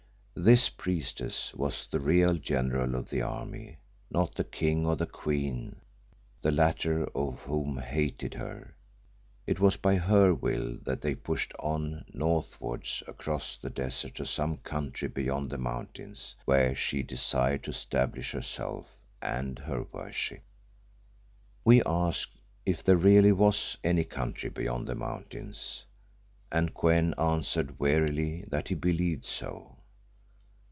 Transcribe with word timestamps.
This 0.33 0.69
priestess 0.69 1.53
was 1.53 1.85
the 1.85 1.99
real 1.99 2.33
general 2.33 2.95
of 2.95 3.11
the 3.11 3.21
army, 3.21 3.77
not 4.09 4.33
the 4.33 4.43
king 4.43 4.87
or 4.87 4.95
the 4.95 5.05
queen, 5.05 5.75
the 6.41 6.49
latter 6.51 7.03
of 7.13 7.41
whom 7.41 7.77
hated 7.77 8.33
her. 8.33 8.75
It 9.45 9.59
was 9.59 9.77
by 9.77 9.97
her 9.97 10.33
will 10.33 10.79
that 10.83 11.01
they 11.01 11.13
pushed 11.13 11.53
on 11.59 12.05
northwards 12.11 13.03
across 13.07 13.55
the 13.55 13.69
desert 13.69 14.15
to 14.15 14.25
some 14.25 14.57
country 14.57 15.07
beyond 15.07 15.51
the 15.51 15.59
mountains, 15.59 16.35
where 16.45 16.73
she 16.73 17.03
desired 17.03 17.63
to 17.65 17.69
establish 17.71 18.31
herself 18.31 18.87
and 19.21 19.59
her 19.59 19.83
worship. 19.91 20.41
We 21.63 21.83
asked 21.85 22.39
if 22.65 22.83
there 22.83 22.97
really 22.97 23.33
was 23.33 23.77
any 23.83 24.05
country 24.05 24.49
beyond 24.49 24.87
the 24.87 24.95
mountains, 24.95 25.85
and 26.51 26.73
Kou 26.73 26.87
en 26.87 27.13
answered 27.19 27.79
wearily 27.79 28.45
that 28.47 28.69
he 28.69 28.75
believed 28.75 29.25
so. 29.25 29.75